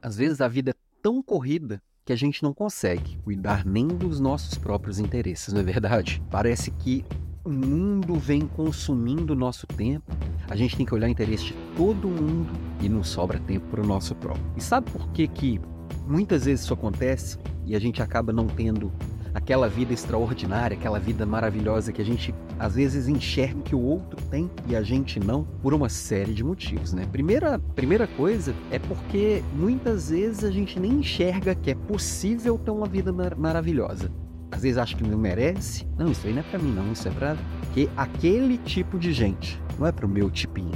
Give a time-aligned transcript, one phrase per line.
[0.00, 4.20] Às vezes a vida é tão corrida que a gente não consegue cuidar nem dos
[4.20, 6.22] nossos próprios interesses, não é verdade?
[6.30, 7.04] Parece que
[7.44, 10.12] o mundo vem consumindo nosso tempo,
[10.48, 12.50] a gente tem que olhar o interesse de todo mundo
[12.80, 14.44] e não sobra tempo para o nosso próprio.
[14.56, 15.60] E sabe por que, que
[16.06, 18.92] muitas vezes isso acontece e a gente acaba não tendo
[19.34, 24.20] aquela vida extraordinária, aquela vida maravilhosa que a gente às vezes enxerga que o outro
[24.30, 27.06] tem e a gente não, por uma série de motivos, né?
[27.10, 32.70] Primeira, primeira coisa é porque muitas vezes a gente nem enxerga que é possível ter
[32.70, 34.10] uma vida mar maravilhosa.
[34.50, 35.86] Às vezes acha que não merece.
[35.98, 36.90] Não, isso aí não é pra mim, não.
[36.92, 37.36] Isso é pra
[37.74, 39.60] que aquele tipo de gente.
[39.78, 40.72] Não é pro meu tipinho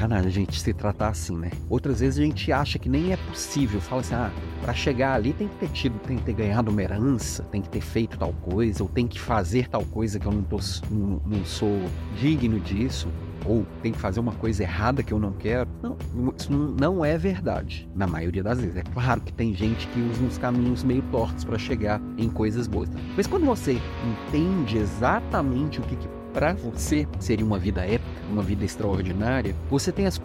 [0.00, 1.50] sacanagem a gente se tratar assim, né?
[1.68, 3.80] Outras vezes a gente acha que nem é possível.
[3.80, 4.30] Fala assim, ah,
[4.62, 7.68] para chegar ali tem que ter tido, tem que ter ganhado uma herança, tem que
[7.68, 10.58] ter feito tal coisa, ou tem que fazer tal coisa que eu não, tô,
[10.90, 11.82] não, não sou
[12.18, 13.08] digno disso
[13.46, 15.68] ou tem que fazer uma coisa errada que eu não quero.
[15.82, 15.96] Não,
[16.36, 17.88] isso não é verdade.
[17.94, 18.76] Na maioria das vezes.
[18.76, 22.66] É claro que tem gente que usa uns caminhos meio tortos para chegar em coisas
[22.66, 22.90] boas.
[23.16, 23.80] Mas quando você
[24.28, 29.90] entende exatamente o que, que para você seria uma vida épica, uma vida extraordinária, você
[29.90, 30.20] tem as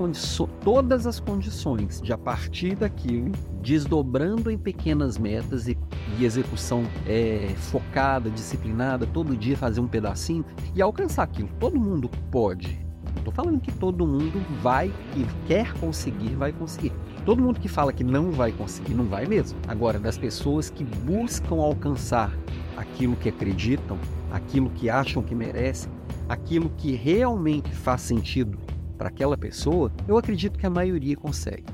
[0.64, 3.31] todas as condições de, a partir daquilo,
[3.62, 5.78] desdobrando em pequenas metas e,
[6.20, 11.50] e execução é, focada, disciplinada, todo dia fazer um pedacinho e alcançar aquilo.
[11.59, 12.86] Todo mundo pode.
[13.17, 16.92] Estou falando que todo mundo vai e quer conseguir, vai conseguir.
[17.25, 19.58] Todo mundo que fala que não vai conseguir, não vai mesmo.
[19.67, 22.31] Agora, das pessoas que buscam alcançar
[22.78, 23.97] aquilo que acreditam,
[24.31, 25.92] aquilo que acham que merecem,
[26.28, 28.58] aquilo que realmente faz sentido
[28.98, 31.66] para aquela pessoa, eu acredito que a maioria consegue.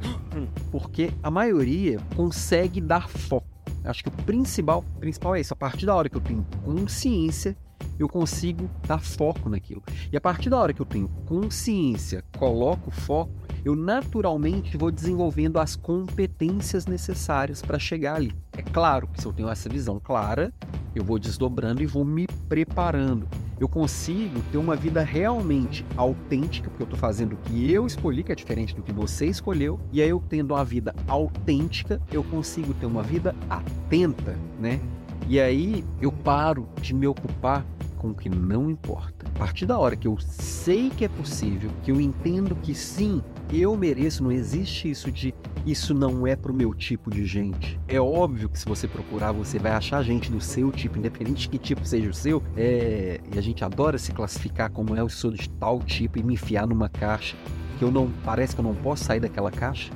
[0.72, 3.48] Porque a maioria consegue dar foco.
[3.84, 5.54] Acho que o principal, principal é isso.
[5.54, 7.56] A partir da hora que eu tenho consciência,
[7.98, 9.84] eu consigo dar foco naquilo.
[10.12, 13.32] E a partir da hora que eu tenho consciência, coloco foco,
[13.64, 18.34] eu naturalmente vou desenvolvendo as competências necessárias para chegar ali.
[18.54, 20.52] É claro que se eu tenho essa visão clara,
[20.96, 23.28] eu vou desdobrando e vou me preparando.
[23.62, 28.24] Eu consigo ter uma vida realmente autêntica, porque eu estou fazendo o que eu escolhi,
[28.24, 29.80] que é diferente do que você escolheu.
[29.94, 34.82] E aí, eu tendo uma vida autêntica, eu consigo ter uma vida atenta, né?
[35.28, 37.64] E aí eu paro de me ocupar
[38.00, 39.28] com o que não importa.
[39.36, 43.22] A partir da hora que eu sei que é possível, que eu entendo que sim,
[43.52, 45.34] eu mereço, não existe isso de
[45.66, 47.80] isso não é pro meu tipo de gente.
[47.88, 51.50] É óbvio que se você procurar, você vai achar gente do seu tipo, independente de
[51.50, 52.42] que tipo seja o seu.
[52.58, 53.20] É...
[53.34, 56.34] E a gente adora se classificar como é, eu sou de tal tipo e me
[56.34, 57.36] enfiar numa caixa
[57.78, 59.92] que eu não parece que eu não posso sair daquela caixa.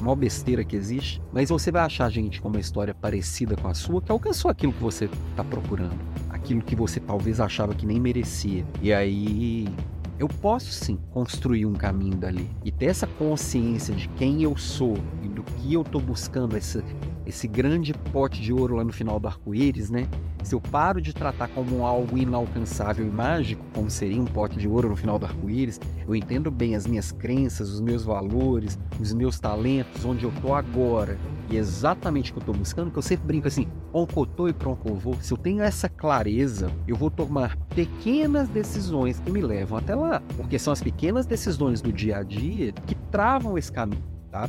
[0.00, 3.74] Uma besteira que existe, mas você vai achar gente com uma história parecida com a
[3.74, 5.98] sua que alcançou aquilo que você está procurando,
[6.30, 8.64] aquilo que você talvez achava que nem merecia.
[8.80, 9.68] E aí
[10.20, 14.98] eu posso sim construir um caminho dali e ter essa consciência de quem eu sou
[15.22, 16.82] e do que eu estou buscando, esse,
[17.26, 20.06] esse grande pote de ouro lá no final do arco-íris, né?
[20.42, 24.68] Se eu paro de tratar como algo inalcançável e mágico, como seria um pote de
[24.68, 29.12] ouro no final do arco-íris, eu entendo bem as minhas crenças, os meus valores, os
[29.12, 31.18] meus talentos, onde eu estou agora
[31.50, 35.14] e exatamente o que eu estou buscando, que eu sempre brinco assim, oncotô e proncovô,
[35.20, 40.22] se eu tenho essa clareza, eu vou tomar pequenas decisões que me levam até lá,
[40.36, 44.48] porque são as pequenas decisões do dia a dia que travam esse caminho, tá?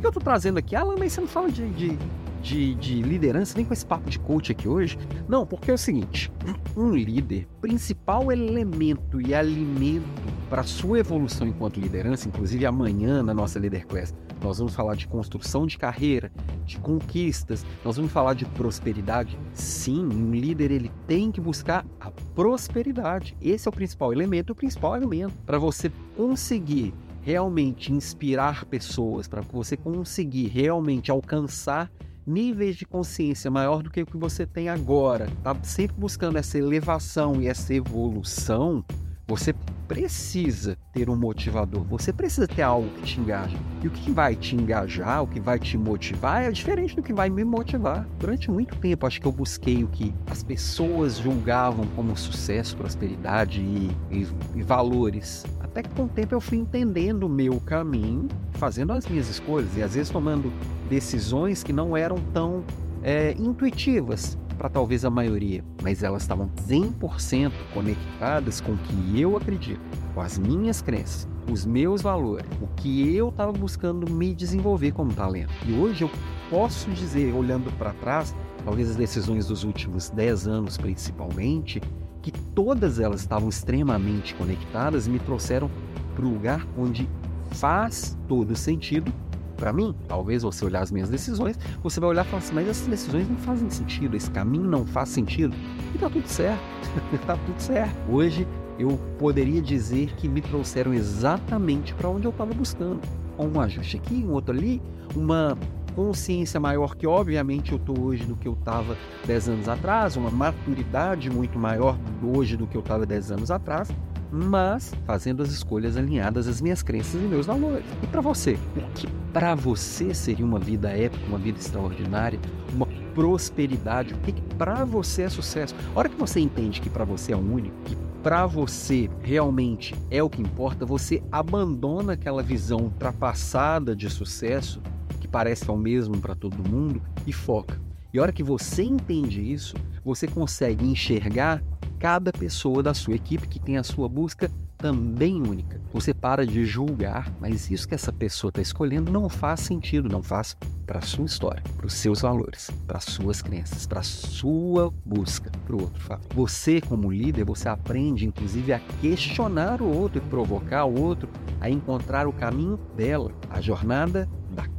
[0.00, 0.76] Que eu estou trazendo aqui?
[0.76, 1.98] Ah, mas você não fala de, de,
[2.40, 4.98] de, de, liderança nem com esse papo de coach aqui hoje?
[5.28, 6.30] Não, porque é o seguinte:
[6.76, 10.06] um líder, principal elemento e alimento
[10.48, 15.06] para sua evolução enquanto liderança, inclusive amanhã na nossa Leader Class, nós vamos falar de
[15.06, 16.30] construção de carreira,
[16.64, 19.38] de conquistas, nós vamos falar de prosperidade.
[19.52, 23.36] Sim, um líder ele tem que buscar a prosperidade.
[23.42, 26.94] Esse é o principal elemento, o principal elemento para você conseguir
[27.28, 31.92] realmente inspirar pessoas, para você conseguir realmente alcançar
[32.26, 36.56] níveis de consciência maior do que o que você tem agora, tá sempre buscando essa
[36.56, 38.82] elevação e essa evolução,
[39.26, 39.54] você
[39.86, 43.58] precisa ter um motivador, você precisa ter algo que te engaja.
[43.82, 47.12] E o que vai te engajar, o que vai te motivar é diferente do que
[47.12, 48.08] vai me motivar.
[48.18, 53.60] Durante muito tempo, acho que eu busquei o que as pessoas julgavam como sucesso, prosperidade
[53.60, 54.26] e, e,
[54.56, 55.44] e valores.
[55.78, 59.76] Até que com o tempo eu fui entendendo o meu caminho, fazendo as minhas escolhas
[59.76, 60.52] e às vezes tomando
[60.90, 62.64] decisões que não eram tão
[63.00, 69.36] é, intuitivas para talvez a maioria, mas elas estavam 100% conectadas com o que eu
[69.36, 69.80] acredito,
[70.16, 75.14] com as minhas crenças, os meus valores, o que eu estava buscando me desenvolver como
[75.14, 75.52] talento.
[75.64, 76.10] E hoje eu
[76.50, 78.34] posso dizer, olhando para trás,
[78.64, 81.80] talvez as decisões dos últimos 10 anos principalmente,
[82.30, 85.70] que todas elas estavam extremamente conectadas e me trouxeram
[86.14, 87.08] para o lugar onde
[87.52, 89.12] faz todo sentido
[89.58, 92.68] para mim, talvez você olhar as minhas decisões, você vai olhar e falar assim, mas
[92.68, 95.54] essas decisões não fazem sentido, esse caminho não faz sentido.
[95.92, 96.62] E tá tudo certo,
[97.26, 97.96] tá tudo certo.
[98.08, 98.46] Hoje
[98.78, 103.00] eu poderia dizer que me trouxeram exatamente para onde eu estava buscando.
[103.36, 104.80] Um ajuste aqui, um outro ali,
[105.14, 105.58] uma
[105.94, 108.96] consciência maior que obviamente eu estou hoje do que eu estava
[109.26, 113.88] 10 anos atrás, uma maturidade muito maior hoje do que eu estava 10 anos atrás,
[114.30, 117.84] mas fazendo as escolhas alinhadas às minhas crenças e meus valores.
[118.02, 122.38] E para você, o que para você seria uma vida épica, uma vida extraordinária,
[122.72, 124.14] uma prosperidade?
[124.14, 125.74] O que, que para você é sucesso?
[125.94, 130.22] A hora que você entende que para você é único, que para você realmente é
[130.22, 134.82] o que importa, você abandona aquela visão ultrapassada de sucesso
[135.28, 137.78] que parece que é mesmo para todo mundo e foca.
[138.12, 141.62] E a hora que você entende isso, você consegue enxergar
[141.98, 145.80] cada pessoa da sua equipe que tem a sua busca também única.
[145.92, 150.22] Você para de julgar, mas isso que essa pessoa está escolhendo não faz sentido, não
[150.22, 154.04] faz para a sua história, para os seus valores, para as suas crenças, para a
[154.04, 156.18] sua busca, para o outro.
[156.32, 161.28] Você, como líder, você aprende inclusive a questionar o outro e provocar o outro
[161.60, 164.28] a encontrar o caminho dela, a jornada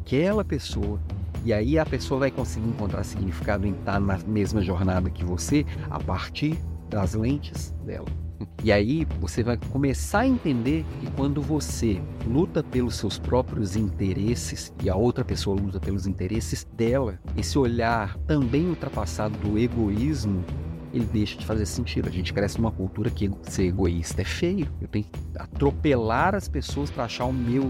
[0.09, 1.00] daquela pessoa.
[1.45, 5.65] E aí a pessoa vai conseguir encontrar significado em estar na mesma jornada que você
[5.89, 6.57] a partir
[6.89, 8.07] das lentes dela.
[8.63, 14.73] E aí você vai começar a entender que quando você luta pelos seus próprios interesses
[14.83, 20.44] e a outra pessoa luta pelos interesses dela, esse olhar também ultrapassado do egoísmo
[20.91, 22.07] ele deixa de fazer sentido.
[22.07, 24.67] A gente cresce numa cultura que ser egoísta é feio.
[24.81, 27.69] Eu tenho que atropelar as pessoas para achar o meu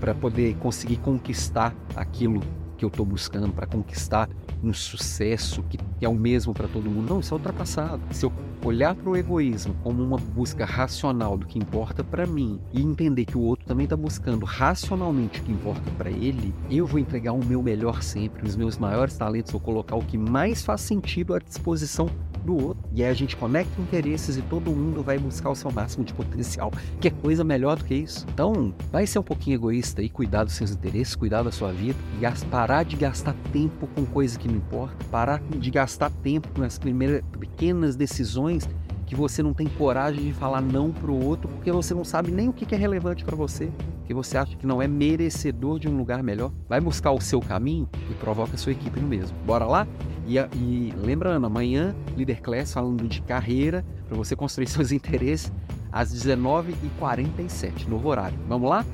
[0.00, 2.40] para poder conseguir conquistar aquilo
[2.76, 4.28] que eu estou buscando, para conquistar
[4.62, 7.10] um sucesso que é o mesmo para todo mundo.
[7.10, 8.00] Não, isso é ultrapassado.
[8.12, 8.32] Se eu
[8.64, 13.24] olhar para o egoísmo como uma busca racional do que importa para mim e entender
[13.24, 17.32] que o outro também está buscando racionalmente o que importa para ele, eu vou entregar
[17.32, 21.34] o meu melhor sempre, os meus maiores talentos, vou colocar o que mais faz sentido
[21.34, 22.08] à disposição
[22.48, 22.82] do outro.
[22.92, 26.14] E aí a gente conecta interesses e todo mundo vai buscar o seu máximo de
[26.14, 26.72] potencial.
[26.98, 28.26] Que é coisa melhor do que isso.
[28.32, 31.98] Então, vai ser um pouquinho egoísta e cuidar dos seus interesses, cuidar da sua vida,
[32.20, 36.78] e parar de gastar tempo com coisas que não importam, parar de gastar tempo nas
[36.78, 38.66] primeiras pequenas decisões
[39.08, 42.30] que você não tem coragem de falar não para o outro porque você não sabe
[42.30, 43.72] nem o que é relevante para você,
[44.04, 46.52] que você acha que não é merecedor de um lugar melhor.
[46.68, 49.36] Vai buscar o seu caminho e provoca a sua equipe no mesmo.
[49.46, 49.88] Bora lá?
[50.26, 55.50] E, e lembrando, amanhã, Leader Class falando de carreira, para você construir seus interesses,
[55.90, 58.38] às 19h47, novo horário.
[58.46, 58.84] Vamos lá?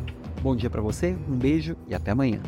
[0.40, 2.40] Bom dia para você, um beijo e até amanhã.